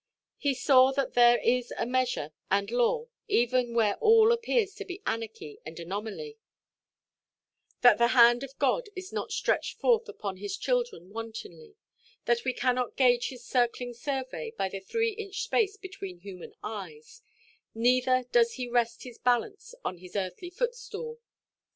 [0.39, 5.03] He saw that there is a measure and law, even where all appears to be
[5.05, 6.39] anarchy and anomaly;
[7.81, 11.75] that the hand of God is not stretched forth upon His children wantonly;
[12.25, 17.21] that we cannot gauge His circling survey by the three–inch space between human eyes,
[17.75, 21.19] neither does He rest His balance on His earthly footstool.